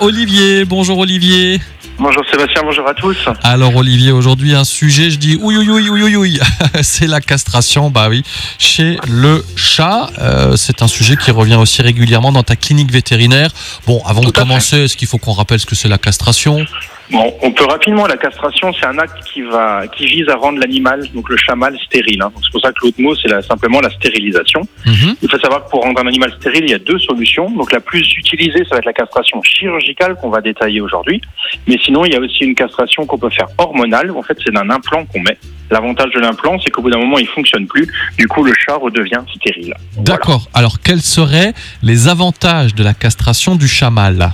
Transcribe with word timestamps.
Olivier, 0.00 0.64
bonjour 0.64 0.98
Olivier. 0.98 1.60
Bonjour 1.98 2.22
Sébastien, 2.30 2.62
bonjour 2.62 2.86
à 2.86 2.94
tous. 2.94 3.16
Alors 3.42 3.74
Olivier, 3.74 4.12
aujourd'hui 4.12 4.54
un 4.54 4.64
sujet, 4.64 5.10
je 5.10 5.16
dis 5.16 5.36
ouïe 5.40 5.56
ouïe 5.56 5.88
ouïe 5.88 6.16
ouïe, 6.16 6.40
c'est 6.82 7.06
la 7.06 7.20
castration, 7.20 7.90
bah 7.90 8.08
oui, 8.10 8.22
chez 8.58 8.98
le 9.08 9.44
chat. 9.56 10.10
Euh, 10.18 10.56
c'est 10.56 10.82
un 10.82 10.88
sujet 10.88 11.16
qui 11.16 11.30
revient 11.30 11.54
aussi 11.54 11.80
régulièrement 11.80 12.32
dans 12.32 12.42
ta 12.42 12.56
clinique 12.56 12.92
vétérinaire. 12.92 13.50
Bon, 13.86 14.02
avant 14.04 14.20
Tout 14.20 14.32
de 14.32 14.38
commencer, 14.38 14.84
est-ce 14.84 14.96
qu'il 14.96 15.08
faut 15.08 15.18
qu'on 15.18 15.32
rappelle 15.32 15.58
ce 15.58 15.66
que 15.66 15.74
c'est 15.74 15.88
la 15.88 15.98
castration? 15.98 16.66
Bon, 17.10 17.32
on 17.42 17.52
peut 17.52 17.64
rapidement, 17.66 18.06
la 18.06 18.16
castration, 18.16 18.72
c'est 18.72 18.86
un 18.86 18.98
acte 18.98 19.22
qui 19.32 19.42
va, 19.42 19.86
qui 19.86 20.06
vise 20.06 20.28
à 20.28 20.34
rendre 20.36 20.58
l'animal, 20.58 21.06
donc 21.14 21.28
le 21.28 21.36
chat 21.36 21.54
mâle, 21.54 21.76
stérile. 21.86 22.20
hein. 22.22 22.32
C'est 22.42 22.50
pour 22.50 22.60
ça 22.60 22.70
que 22.72 22.78
l'autre 22.82 23.00
mot, 23.00 23.14
c'est 23.14 23.28
la- 23.28 23.42
simplement 23.42 23.80
la 23.80 23.90
stérilisation. 23.90 24.60
Mhm. 24.84 25.14
Il 25.22 25.30
faut 25.30 25.38
savoir 25.38 25.64
que 25.64 25.70
pour 25.70 25.82
rendre 25.82 26.00
un 26.00 26.06
animal 26.06 26.32
stérile, 26.40 26.64
il 26.64 26.70
y 26.70 26.74
a 26.74 26.78
deux 26.78 26.98
solutions. 26.98 27.48
Donc 27.50 27.72
la 27.72 27.80
plus 27.80 28.00
utilisée, 28.16 28.64
ça 28.64 28.70
va 28.74 28.78
être 28.78 28.86
la 28.86 28.92
castration 28.92 29.40
chirurgicale 29.42 30.16
qu'on 30.16 30.30
va 30.30 30.40
détailler 30.40 30.80
aujourd'hui. 30.80 31.20
Mais 31.68 31.78
sinon, 31.84 32.04
il 32.04 32.12
y 32.12 32.16
a 32.16 32.20
aussi 32.20 32.44
une 32.44 32.54
castration 32.54 33.06
qu'on 33.06 33.18
peut 33.18 33.30
faire 33.30 33.46
hormonale. 33.58 34.10
En 34.10 34.22
fait, 34.22 34.36
c'est 34.44 34.52
d'un 34.52 34.68
implant 34.70 35.04
qu'on 35.06 35.20
met. 35.20 35.38
L'avantage 35.70 36.10
de 36.12 36.20
l'implant, 36.20 36.58
c'est 36.62 36.70
qu'au 36.70 36.82
bout 36.82 36.90
d'un 36.90 36.98
moment, 36.98 37.18
il 37.18 37.26
fonctionne 37.28 37.66
plus. 37.66 37.86
Du 38.18 38.26
coup, 38.28 38.42
le 38.44 38.52
chat 38.54 38.76
redevient 38.76 39.20
stérile. 39.36 39.74
Voilà. 39.92 40.04
D'accord. 40.04 40.48
Alors 40.54 40.80
quels 40.80 41.02
seraient 41.02 41.54
les 41.82 42.08
avantages 42.08 42.74
de 42.74 42.82
la 42.84 42.94
castration 42.94 43.54
du 43.56 43.66
chat 43.68 43.90
mâle 43.90 44.30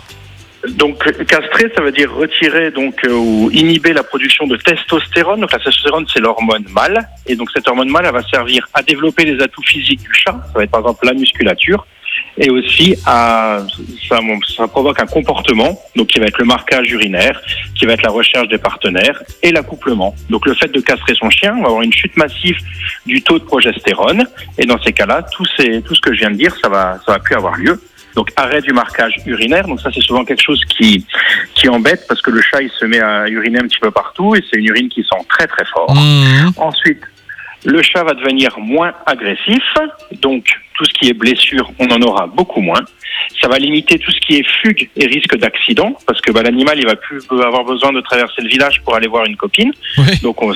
Donc 0.68 1.02
castrer, 1.26 1.72
ça 1.74 1.82
veut 1.82 1.90
dire 1.90 2.12
retirer 2.12 2.70
donc 2.70 3.04
euh, 3.04 3.12
ou 3.12 3.50
inhiber 3.52 3.92
la 3.92 4.04
production 4.04 4.46
de 4.46 4.56
testostérone. 4.56 5.40
Donc 5.40 5.52
la 5.52 5.58
testostérone, 5.58 6.06
c'est 6.12 6.20
l'hormone 6.20 6.64
mâle, 6.70 7.08
et 7.26 7.34
donc 7.34 7.50
cette 7.52 7.66
hormone 7.66 7.90
mâle, 7.90 8.04
elle 8.06 8.12
va 8.12 8.22
servir 8.22 8.68
à 8.72 8.82
développer 8.82 9.24
les 9.24 9.42
atouts 9.42 9.62
physiques 9.62 10.02
du 10.02 10.14
chat. 10.14 10.40
Ça 10.46 10.52
va 10.54 10.64
être 10.64 10.70
par 10.70 10.80
exemple 10.80 11.04
la 11.04 11.14
musculature, 11.14 11.84
et 12.38 12.48
aussi 12.50 12.96
à 13.06 13.58
ça, 14.08 14.20
provoque 14.68 15.00
un 15.00 15.06
comportement, 15.06 15.76
donc 15.96 16.06
qui 16.08 16.20
va 16.20 16.26
être 16.26 16.38
le 16.38 16.44
marquage 16.44 16.88
urinaire, 16.92 17.40
qui 17.74 17.84
va 17.84 17.94
être 17.94 18.02
la 18.02 18.10
recherche 18.10 18.46
des 18.46 18.58
partenaires 18.58 19.20
et 19.42 19.50
l'accouplement. 19.50 20.14
Donc 20.30 20.46
le 20.46 20.54
fait 20.54 20.68
de 20.68 20.80
castrer 20.80 21.14
son 21.16 21.28
chien, 21.28 21.56
on 21.58 21.62
va 21.62 21.68
avoir 21.68 21.82
une 21.82 21.92
chute 21.92 22.16
massive 22.16 22.56
du 23.04 23.20
taux 23.20 23.40
de 23.40 23.44
progestérone, 23.44 24.28
et 24.58 24.66
dans 24.66 24.80
ces 24.80 24.92
cas-là, 24.92 25.24
tout, 25.32 25.44
tout 25.84 25.94
ce 25.96 26.00
que 26.00 26.14
je 26.14 26.20
viens 26.20 26.30
de 26.30 26.36
dire, 26.36 26.54
ça 26.62 26.68
va 26.68 27.00
ça 27.04 27.14
va 27.14 27.18
plus 27.18 27.34
avoir 27.34 27.56
lieu. 27.56 27.82
Donc 28.16 28.30
arrêt 28.36 28.60
du 28.60 28.72
marquage 28.72 29.14
urinaire. 29.26 29.66
Donc 29.66 29.80
ça 29.80 29.90
c'est 29.94 30.02
souvent 30.02 30.24
quelque 30.24 30.42
chose 30.42 30.62
qui 30.68 31.06
qui 31.54 31.68
embête 31.68 32.04
parce 32.08 32.20
que 32.22 32.30
le 32.30 32.42
chat 32.42 32.60
il 32.62 32.70
se 32.70 32.84
met 32.84 33.00
à 33.00 33.28
uriner 33.28 33.58
un 33.58 33.66
petit 33.68 33.80
peu 33.80 33.90
partout 33.90 34.34
et 34.34 34.40
c'est 34.50 34.58
une 34.58 34.66
urine 34.66 34.88
qui 34.88 35.02
sent 35.02 35.24
très 35.28 35.46
très 35.46 35.64
fort. 35.66 35.94
Mhm. 35.94 36.52
Ensuite, 36.56 37.00
le 37.64 37.80
chat 37.82 38.02
va 38.04 38.14
devenir 38.14 38.58
moins 38.58 38.92
agressif. 39.06 39.62
Donc 40.20 40.44
tout 40.76 40.84
ce 40.84 40.92
qui 40.94 41.08
est 41.08 41.12
blessure, 41.14 41.70
on 41.78 41.86
en 41.90 42.00
aura 42.02 42.26
beaucoup 42.26 42.60
moins. 42.60 42.80
Ça 43.40 43.46
va 43.48 43.56
limiter 43.58 43.98
tout 43.98 44.10
ce 44.10 44.20
qui 44.20 44.36
est 44.36 44.46
fugue 44.62 44.88
et 44.96 45.06
risque 45.06 45.36
d'accident 45.36 45.96
parce 46.06 46.20
que 46.20 46.32
bah, 46.32 46.42
l'animal 46.42 46.78
il 46.78 46.86
va 46.86 46.96
plus 46.96 47.20
avoir 47.30 47.64
besoin 47.64 47.92
de 47.92 48.00
traverser 48.00 48.42
le 48.42 48.48
village 48.48 48.82
pour 48.82 48.94
aller 48.96 49.06
voir 49.08 49.24
une 49.26 49.36
copine. 49.36 49.72
Oui. 49.98 50.18
Donc 50.22 50.42
on- 50.42 50.52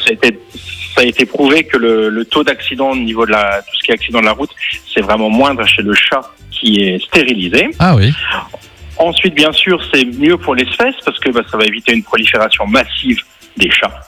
ça 0.97 1.03
a 1.03 1.05
été 1.05 1.27
prouvé 1.27 1.65
que 1.65 1.77
le, 1.77 2.09
le 2.09 2.25
taux 2.25 2.43
d'accident 2.43 2.91
au 2.91 2.97
niveau 2.97 3.27
de 3.27 3.33
la 3.33 3.63
tout 3.63 3.77
ce 3.77 3.85
qui 3.85 3.91
est 3.91 3.95
accident 3.95 4.21
de 4.21 4.25
la 4.25 4.33
route, 4.33 4.51
c'est 4.93 5.03
vraiment 5.03 5.29
moindre 5.29 5.65
chez 5.67 5.83
le 5.83 5.95
chat 5.95 6.23
qui 6.51 6.81
est 6.81 6.99
stérilisé. 7.05 7.69
Ah 7.79 7.95
oui. 7.95 8.13
Ensuite, 8.97 9.35
bien 9.35 9.53
sûr, 9.53 9.79
c'est 9.93 10.07
mieux 10.07 10.39
pour 10.39 10.55
l'espèce 10.55 10.95
parce 11.05 11.19
que 11.19 11.29
bah, 11.31 11.43
ça 11.51 11.59
va 11.59 11.67
éviter 11.67 11.93
une 11.93 12.03
prolifération 12.03 12.67
massive 12.67 13.21
des 13.59 13.71
chats. 13.71 14.01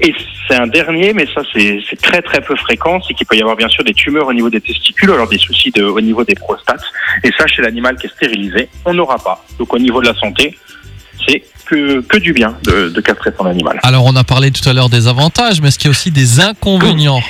Et 0.00 0.14
c'est 0.46 0.54
un 0.54 0.68
dernier, 0.68 1.12
mais 1.12 1.26
ça 1.34 1.42
c'est 1.52 1.80
c'est 1.90 2.00
très 2.00 2.22
très 2.22 2.40
peu 2.40 2.56
fréquent, 2.56 3.00
c'est 3.02 3.14
qu'il 3.14 3.26
peut 3.26 3.36
y 3.36 3.42
avoir 3.42 3.56
bien 3.56 3.68
sûr 3.68 3.84
des 3.84 3.92
tumeurs 3.92 4.26
au 4.28 4.32
niveau 4.32 4.48
des 4.48 4.60
testicules, 4.60 5.10
alors 5.10 5.28
des 5.28 5.38
soucis 5.38 5.70
de, 5.72 5.82
au 5.84 6.00
niveau 6.00 6.24
des 6.24 6.34
prostates. 6.34 6.84
Et 7.22 7.30
ça, 7.36 7.46
chez 7.46 7.62
l'animal 7.62 7.96
qui 7.96 8.06
est 8.06 8.10
stérilisé, 8.10 8.68
on 8.84 8.94
n'aura 8.94 9.18
pas. 9.18 9.44
Donc 9.58 9.74
au 9.74 9.78
niveau 9.78 10.00
de 10.00 10.06
la 10.06 10.14
santé, 10.14 10.56
c'est 11.26 11.42
que, 11.66 12.00
que 12.02 12.18
du 12.18 12.32
bien 12.32 12.56
de, 12.64 12.88
de 12.88 13.00
castrer 13.00 13.30
son 13.38 13.46
animal. 13.46 13.78
Alors 13.82 14.04
on 14.04 14.14
a 14.16 14.24
parlé 14.24 14.50
tout 14.50 14.68
à 14.68 14.72
l'heure 14.72 14.88
des 14.90 15.06
avantages, 15.08 15.60
mais 15.60 15.68
est-ce 15.68 15.78
qu'il 15.78 15.86
y 15.86 15.90
a 15.90 15.92
aussi 15.92 16.10
des 16.10 16.40
inconvénients? 16.40 17.22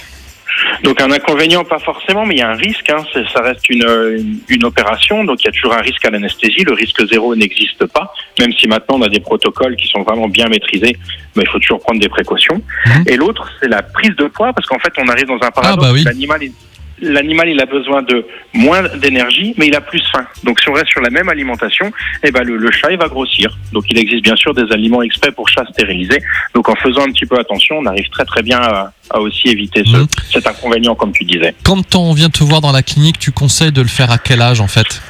Donc 0.84 1.00
un 1.00 1.10
inconvénient, 1.10 1.64
pas 1.64 1.78
forcément, 1.78 2.26
mais 2.26 2.34
il 2.34 2.38
y 2.38 2.42
a 2.42 2.50
un 2.50 2.54
risque. 2.56 2.88
Hein, 2.90 3.04
ça 3.32 3.40
reste 3.40 3.68
une, 3.68 3.82
une, 4.18 4.38
une 4.48 4.64
opération, 4.64 5.24
donc 5.24 5.42
il 5.42 5.46
y 5.46 5.48
a 5.48 5.52
toujours 5.52 5.72
un 5.72 5.80
risque 5.80 6.04
à 6.04 6.10
l'anesthésie. 6.10 6.62
Le 6.64 6.72
risque 6.74 7.04
zéro 7.08 7.34
n'existe 7.34 7.86
pas, 7.86 8.12
même 8.38 8.52
si 8.52 8.68
maintenant 8.68 8.96
on 8.98 9.02
a 9.02 9.08
des 9.08 9.20
protocoles 9.20 9.76
qui 9.76 9.88
sont 9.88 10.02
vraiment 10.02 10.28
bien 10.28 10.48
maîtrisés. 10.48 10.96
Mais 11.36 11.44
il 11.44 11.48
faut 11.48 11.58
toujours 11.58 11.80
prendre 11.80 12.00
des 12.00 12.08
précautions. 12.08 12.60
Mhm. 12.86 13.04
Et 13.06 13.16
l'autre, 13.16 13.48
c'est 13.60 13.68
la 13.68 13.82
prise 13.82 14.14
de 14.16 14.24
poids, 14.26 14.52
parce 14.52 14.66
qu'en 14.68 14.78
fait, 14.78 14.92
on 14.98 15.08
arrive 15.08 15.26
dans 15.26 15.40
un 15.40 15.50
paradoxe. 15.50 15.86
bah 15.86 15.92
oui. 15.94 16.04
L'animal, 16.04 16.42
il- 16.42 16.52
L'animal, 17.02 17.48
il 17.48 17.60
a 17.60 17.66
besoin 17.66 18.02
de 18.02 18.24
moins 18.54 18.82
d'énergie, 18.96 19.54
mais 19.58 19.66
il 19.66 19.74
a 19.74 19.80
plus 19.80 20.00
faim. 20.12 20.24
Donc, 20.44 20.60
si 20.60 20.68
on 20.68 20.72
reste 20.72 20.88
sur 20.88 21.00
la 21.00 21.10
même 21.10 21.28
alimentation, 21.28 21.92
eh 22.22 22.30
ben, 22.30 22.42
le, 22.44 22.56
le 22.56 22.70
chat, 22.70 22.90
il 22.92 22.96
va 22.98 23.08
grossir. 23.08 23.58
Donc, 23.72 23.84
il 23.90 23.98
existe 23.98 24.22
bien 24.22 24.36
sûr 24.36 24.54
des 24.54 24.72
aliments 24.72 25.02
exprès 25.02 25.32
pour 25.32 25.48
chats 25.48 25.66
stérilisés. 25.72 26.22
Donc, 26.54 26.68
en 26.68 26.76
faisant 26.76 27.02
un 27.02 27.10
petit 27.12 27.26
peu 27.26 27.38
attention, 27.38 27.78
on 27.78 27.86
arrive 27.86 28.08
très 28.10 28.24
très 28.24 28.42
bien 28.42 28.58
à, 28.60 28.92
à 29.10 29.20
aussi 29.20 29.48
éviter 29.48 29.82
ce, 29.84 29.96
Mhm. 29.96 30.06
cet 30.32 30.46
inconvénient, 30.46 30.94
comme 30.94 31.12
tu 31.12 31.24
disais. 31.24 31.54
Quand 31.64 31.94
on 31.96 32.12
vient 32.14 32.30
te 32.30 32.44
voir 32.44 32.60
dans 32.60 32.72
la 32.72 32.82
clinique, 32.82 33.18
tu 33.18 33.32
conseilles 33.32 33.72
de 33.72 33.82
le 33.82 33.88
faire 33.88 34.10
à 34.10 34.18
quel 34.18 34.40
âge 34.40 34.60
en 34.60 34.68
fait? 34.68 35.02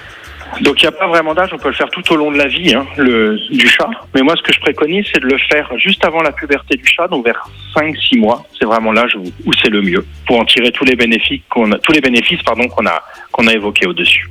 Donc 0.63 0.81
il 0.81 0.85
n'y 0.85 0.89
a 0.89 0.93
pas 0.93 1.09
vraiment 1.09 1.35
d'âge, 1.35 1.51
on 1.53 1.59
peut 1.59 1.69
le 1.69 1.75
faire 1.75 1.91
tout 1.91 2.13
au 2.13 2.17
long 2.17 2.31
de 2.31 2.39
la 2.39 2.47
vie 2.47 2.73
hein, 2.75 2.87
le, 2.97 3.37
du 3.51 3.69
chat. 3.69 3.91
Mais 4.15 4.23
moi 4.23 4.35
ce 4.37 4.43
que 4.43 4.53
je 4.53 4.61
préconise 4.61 5.05
c'est 5.13 5.21
de 5.21 5.27
le 5.27 5.39
faire 5.51 5.69
juste 5.77 6.05
avant 6.05 6.23
la 6.23 6.33
puberté 6.33 6.77
du 6.77 6.87
chat, 6.87 7.09
donc 7.09 7.25
vers 7.25 7.49
5-6 7.75 8.19
mois. 8.19 8.45
C'est 8.59 8.65
vraiment 8.65 8.93
l'âge 8.93 9.17
où, 9.17 9.25
où 9.45 9.53
c'est 9.61 9.71
le 9.71 9.83
mieux 9.83 10.07
pour 10.27 10.39
en 10.39 10.45
tirer 10.45 10.71
tous 10.71 10.85
les 10.85 10.95
bénéfices 10.95 11.41
qu'on 11.51 11.73
a, 11.73 11.79
tous 11.79 11.93
les 11.93 12.01
bénéfices 12.01 12.43
pardon 12.43 12.69
qu'on 12.69 12.87
a 12.87 13.03
qu'on 13.33 13.47
a 13.49 13.53
évoqués 13.53 13.87
au-dessus. 13.87 14.31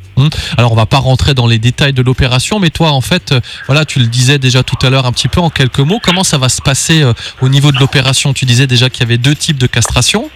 Alors 0.57 0.71
on 0.71 0.75
va 0.75 0.85
pas 0.85 0.97
rentrer 0.97 1.33
dans 1.33 1.47
les 1.47 1.59
détails 1.59 1.93
de 1.93 2.01
l'opération, 2.01 2.59
mais 2.59 2.69
toi 2.69 2.91
en 2.91 3.01
fait, 3.01 3.31
euh, 3.31 3.39
voilà, 3.65 3.85
tu 3.85 3.99
le 3.99 4.05
disais 4.05 4.39
déjà 4.39 4.63
tout 4.63 4.77
à 4.85 4.89
l'heure 4.89 5.05
un 5.05 5.11
petit 5.11 5.27
peu 5.27 5.41
en 5.41 5.49
quelques 5.49 5.79
mots. 5.79 5.99
Comment 6.01 6.23
ça 6.23 6.37
va 6.37 6.49
se 6.49 6.61
passer 6.61 7.01
euh, 7.01 7.13
au 7.41 7.49
niveau 7.49 7.71
de 7.71 7.79
l'opération? 7.79 8.33
Tu 8.33 8.45
disais 8.45 8.67
déjà 8.67 8.89
qu'il 8.89 9.01
y 9.01 9.03
avait 9.05 9.17
deux 9.17 9.35
types 9.35 9.57
de 9.57 9.67
castration. 9.67 10.29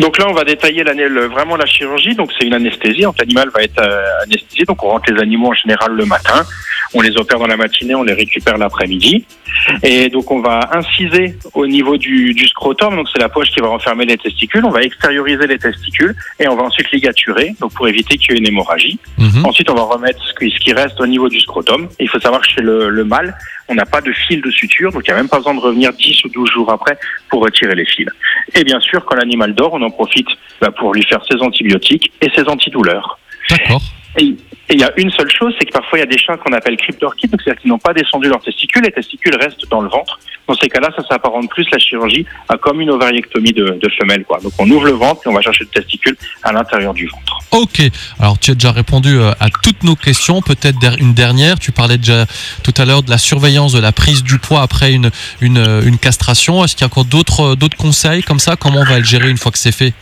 Donc 0.00 0.18
là 0.18 0.26
on 0.28 0.32
va 0.32 0.44
détailler 0.44 0.84
l'année- 0.84 1.08
le- 1.08 1.26
vraiment 1.26 1.56
la 1.56 1.66
chirurgie. 1.66 2.14
Donc 2.14 2.30
c'est 2.38 2.46
une 2.46 2.54
anesthésie, 2.54 3.02
donc 3.02 3.16
l'animal 3.18 3.48
va 3.54 3.62
être 3.62 3.80
euh, 3.80 4.22
anesthésié. 4.24 4.64
Donc 4.64 4.82
on 4.84 4.88
rentre 4.90 5.12
les 5.12 5.20
animaux 5.20 5.48
en 5.48 5.54
général 5.54 5.92
le 5.92 6.04
matin, 6.06 6.44
on 6.94 7.00
les 7.00 7.16
opère 7.16 7.38
dans 7.38 7.46
la 7.46 7.56
matinée, 7.56 7.94
on 7.94 8.02
les 8.02 8.14
récupère 8.14 8.58
l'après-midi. 8.58 9.24
Et 9.82 10.08
donc 10.08 10.30
on 10.30 10.40
va 10.40 10.70
inciser 10.72 11.36
au 11.54 11.66
niveau 11.66 11.96
du, 11.96 12.32
du 12.34 12.46
scrotum, 12.46 12.96
donc 12.96 13.08
c'est 13.12 13.20
la 13.20 13.28
poche 13.28 13.50
qui 13.50 13.60
va 13.60 13.68
renfermer 13.68 14.06
les 14.06 14.16
testicules. 14.16 14.64
On 14.64 14.70
va 14.70 14.82
extérioriser 14.82 15.46
les 15.46 15.58
testicules 15.58 16.14
et 16.38 16.48
on 16.48 16.56
va 16.56 16.64
ensuite 16.64 16.90
ligaturer, 16.90 17.54
donc 17.60 17.74
pour 17.74 17.88
éviter 17.88 18.16
qu'il 18.16 18.32
y 18.32 18.34
ait 18.34 18.38
une 18.38 18.46
hémorragie. 18.46 18.98
Mhm. 19.18 19.44
Ensuite, 19.44 19.70
on 19.70 19.74
va 19.74 19.82
remettre 19.82 20.22
ce 20.24 20.34
qui, 20.34 20.50
ce 20.50 20.58
qui 20.60 20.72
reste 20.72 21.00
au 21.00 21.06
niveau 21.06 21.28
du 21.28 21.40
scrotum. 21.40 21.88
Et 21.98 22.04
il 22.04 22.08
faut 22.08 22.20
savoir 22.20 22.40
que 22.42 22.48
chez 22.48 22.60
le, 22.60 22.88
le 22.88 23.04
mâle, 23.04 23.36
on 23.68 23.74
n'a 23.74 23.84
pas 23.84 24.00
de 24.00 24.12
fil 24.12 24.40
de 24.40 24.50
suture, 24.50 24.92
donc 24.92 25.02
il 25.06 25.10
n'y 25.10 25.14
a 25.14 25.16
même 25.16 25.28
pas 25.28 25.38
besoin 25.38 25.54
de 25.54 25.60
revenir 25.60 25.92
10 25.92 26.24
ou 26.24 26.28
12 26.30 26.50
jours 26.50 26.72
après 26.72 26.98
pour 27.28 27.42
retirer 27.42 27.74
les 27.74 27.84
fils. 27.84 28.08
Et 28.54 28.64
bien 28.64 28.80
sûr, 28.80 29.04
quand 29.04 29.16
l'animal 29.16 29.54
dort, 29.54 29.74
on 29.74 29.82
en 29.82 29.90
profite 29.90 30.28
bah, 30.60 30.70
pour 30.70 30.94
lui 30.94 31.04
faire 31.04 31.20
ses 31.30 31.38
antibiotiques 31.42 32.10
et 32.20 32.30
ses 32.34 32.44
antidouleurs. 32.48 33.18
D'accord. 33.50 33.82
Et 34.18 34.74
il 34.74 34.80
y 34.80 34.84
a 34.84 34.92
une 34.98 35.10
seule 35.10 35.30
chose, 35.30 35.54
c'est 35.58 35.64
que 35.64 35.72
parfois 35.72 35.98
il 35.98 36.02
y 36.02 36.04
a 36.04 36.06
des 36.06 36.18
chats 36.18 36.36
qu'on 36.36 36.52
appelle 36.52 36.76
cryptorchides, 36.76 37.30
donc 37.30 37.40
c'est-à-dire 37.42 37.62
qu'ils 37.62 37.70
n'ont 37.70 37.78
pas 37.78 37.94
descendu 37.94 38.28
leurs 38.28 38.42
testicules, 38.42 38.82
les 38.82 38.92
testicules 38.92 39.34
restent 39.40 39.66
dans 39.70 39.80
le 39.80 39.88
ventre. 39.88 40.18
Dans 40.46 40.54
ces 40.54 40.68
cas-là, 40.68 40.90
ça 40.96 41.02
s'apparente 41.06 41.48
plus 41.50 41.66
la 41.72 41.78
chirurgie 41.78 42.26
à 42.48 42.56
comme 42.56 42.80
une 42.80 42.90
ovariectomie 42.90 43.52
de, 43.52 43.78
femelle. 43.98 44.24
Donc 44.42 44.52
on 44.58 44.70
ouvre 44.70 44.84
le 44.84 44.92
ventre 44.92 45.22
et 45.24 45.28
on 45.28 45.32
va 45.32 45.40
chercher 45.40 45.64
le 45.64 45.70
testicule 45.70 46.16
à 46.42 46.52
l'intérieur 46.52 46.92
du 46.92 47.06
ventre. 47.06 47.38
Ok. 47.50 47.82
Alors 48.18 48.38
tu 48.38 48.50
as 48.50 48.54
déjà 48.54 48.72
répondu 48.72 49.18
euh, 49.18 49.32
à 49.40 49.48
toutes 49.62 49.82
nos 49.84 49.96
questions. 49.96 50.42
Peut-être 50.42 50.78
une 50.98 51.14
dernière. 51.14 51.58
Tu 51.58 51.72
parlais 51.72 51.98
déjà 51.98 52.26
tout 52.62 52.74
à 52.76 52.84
l'heure 52.84 53.02
de 53.02 53.10
la 53.10 53.18
surveillance 53.18 53.72
de 53.72 53.80
la 53.80 53.92
prise 53.92 54.22
du 54.22 54.38
poids 54.38 54.62
après 54.62 54.92
une 54.92 55.10
une, 55.40 55.58
euh, 55.58 55.82
une 55.82 55.98
castration. 55.98 56.64
Est-ce 56.64 56.74
qu'il 56.76 56.82
y 56.82 56.84
a 56.84 56.86
encore 56.86 57.06
euh, 57.40 57.56
d'autres 57.56 57.76
conseils 57.76 58.22
comme 58.22 58.38
ça? 58.38 58.56
Comment 58.56 58.80
on 58.80 58.84
va 58.84 58.98
le 58.98 59.04
gérer 59.04 59.30
une 59.30 59.38
fois 59.38 59.52
que 59.52 59.58
c'est 59.58 59.72
fait? 59.72 59.94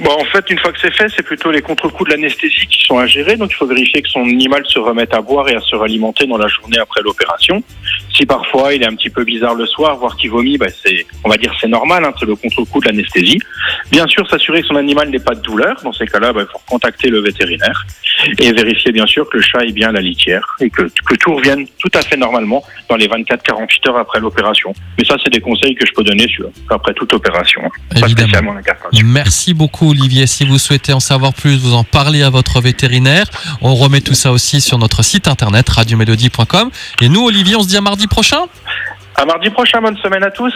Bon, 0.00 0.10
en 0.10 0.24
fait, 0.24 0.50
une 0.50 0.58
fois 0.58 0.72
que 0.72 0.80
c'est 0.80 0.92
fait, 0.92 1.06
c'est 1.14 1.22
plutôt 1.22 1.50
les 1.50 1.62
contre-coups 1.62 2.10
de 2.10 2.16
l'anesthésie 2.16 2.66
qui 2.66 2.84
sont 2.84 3.04
gérer. 3.06 3.36
Donc, 3.36 3.50
il 3.52 3.54
faut 3.54 3.66
vérifier 3.66 4.02
que 4.02 4.08
son 4.08 4.22
animal 4.22 4.64
se 4.66 4.78
remette 4.78 5.14
à 5.14 5.20
boire 5.20 5.48
et 5.48 5.54
à 5.54 5.60
se 5.60 5.76
ralimenter 5.76 6.26
dans 6.26 6.38
la 6.38 6.48
journée 6.48 6.78
après 6.78 7.02
l'opération. 7.02 7.62
Si 8.16 8.24
parfois 8.24 8.72
il 8.74 8.82
est 8.82 8.86
un 8.86 8.94
petit 8.94 9.10
peu 9.10 9.24
bizarre 9.24 9.54
le 9.54 9.66
soir, 9.66 9.96
voire 9.96 10.16
qu'il 10.16 10.30
vomit, 10.30 10.56
bah, 10.56 10.66
c'est, 10.84 11.06
on 11.24 11.28
va 11.28 11.36
dire, 11.36 11.52
c'est 11.60 11.68
normal. 11.68 12.04
Hein, 12.04 12.12
c'est 12.18 12.26
le 12.26 12.36
contre-coup 12.36 12.80
de 12.80 12.86
l'anesthésie. 12.86 13.38
Bien 13.90 14.06
sûr, 14.06 14.28
s'assurer 14.28 14.62
que 14.62 14.68
son 14.68 14.76
animal 14.76 15.10
n'ait 15.10 15.18
pas 15.18 15.34
de 15.34 15.42
douleur. 15.42 15.76
Dans 15.82 15.92
ces 15.92 16.06
cas-là, 16.06 16.32
bah, 16.32 16.42
il 16.42 16.50
faut 16.50 16.60
contacter 16.66 17.08
le 17.08 17.20
vétérinaire 17.20 17.86
et 18.38 18.52
vérifier 18.52 18.92
bien 18.92 19.06
sûr 19.06 19.28
que 19.28 19.36
le 19.36 19.42
chat 19.42 19.64
est 19.64 19.72
bien 19.72 19.90
à 19.90 19.92
la 19.92 20.00
litière 20.00 20.56
et 20.60 20.70
que, 20.70 20.82
que 20.82 21.14
tout 21.16 21.34
revienne 21.34 21.66
tout 21.78 21.90
à 21.92 22.00
fait 22.00 22.16
normalement 22.16 22.64
dans 22.88 22.96
les 22.96 23.06
24-48 23.08 23.90
heures 23.90 23.98
après 23.98 24.20
l'opération. 24.20 24.72
Mais 24.98 25.04
ça, 25.04 25.16
c'est 25.22 25.32
des 25.32 25.40
conseils 25.40 25.74
que 25.74 25.84
je 25.86 25.92
peux 25.92 26.04
donner 26.04 26.26
sur, 26.28 26.48
après 26.70 26.94
toute 26.94 27.12
opération. 27.12 27.60
Pas 27.90 28.00
Évidemment. 28.00 28.28
spécialement 28.28 28.52
la 28.54 28.62
castration. 28.62 29.06
Merci 29.06 29.54
beaucoup 29.54 29.90
Olivier. 29.90 30.26
Si 30.26 30.46
vous 30.46 30.58
souhaitez 30.58 30.92
en 30.92 31.00
savoir 31.00 31.34
plus, 31.34 31.56
vous 31.58 31.74
en 31.74 31.84
parlez 31.84 32.22
à 32.22 32.30
votre 32.30 32.60
vétérinaire. 32.60 33.26
On 33.60 33.74
remet 33.74 34.00
tout 34.00 34.14
ça 34.14 34.32
aussi 34.32 34.60
sur 34.60 34.78
notre 34.78 35.02
site 35.02 35.28
internet 35.28 35.68
radiomélodie.com. 35.68 36.70
Et 37.02 37.08
nous 37.08 37.22
Olivier, 37.22 37.56
on 37.56 37.62
se 37.62 37.68
dit 37.68 37.76
à 37.76 37.80
prochain? 38.08 38.46
À 39.14 39.24
mardi 39.24 39.50
prochain, 39.50 39.80
bonne 39.80 39.96
semaine 39.98 40.24
à 40.24 40.30
tous. 40.30 40.54